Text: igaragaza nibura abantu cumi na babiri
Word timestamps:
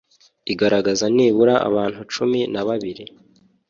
igaragaza 0.51 1.05
nibura 1.15 1.55
abantu 1.69 1.99
cumi 2.13 2.39
na 2.53 2.61
babiri 2.67 3.03